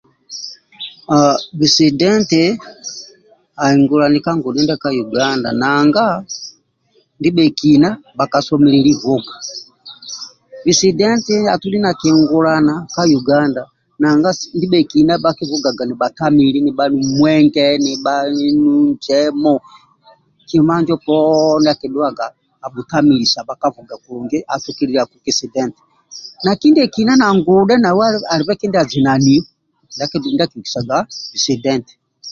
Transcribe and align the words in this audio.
bisidenti 1.59 2.43
ahingulani 3.63 4.19
ka 4.25 4.31
ngudhe 4.37 4.61
ndiaka 4.63 4.89
uganda 5.03 5.49
nanga 5.61 6.05
ndibekina 7.19 7.89
baka 8.19 8.37
someleli 8.47 8.93
vuga 9.01 9.35
bisidenti 10.65 11.35
atodhi 11.53 11.79
na 11.81 11.91
kihingulana 11.99 12.73
ka 12.93 13.03
uganda 13.19 13.63
nanga 14.01 14.29
ndibhekina 14.55 15.13
bakivugaga 15.23 15.83
ni 15.87 15.95
batamili 16.01 16.59
nibanu 16.61 16.95
mwenge 17.19 17.65
nibanu 17.83 18.41
njemu 18.91 19.53
kima 20.47 20.75
njo 20.81 20.95
poni 21.05 21.67
akidhuwaga 21.73 22.25
abutamilisa 22.65 23.37
aduwa 23.41 23.67
vuga 23.75 23.95
kulungi 24.03 24.37
atukaku 24.53 25.15
kisidenti 25.25 25.79
ndiekina 26.71 27.27
ngudhe 27.37 27.75
alibhe 28.31 28.53
kindiazinaniyo 28.59 29.43
ndia 30.33 30.45
akibhikisaga 30.45 30.97
bhisidenti 31.31 31.93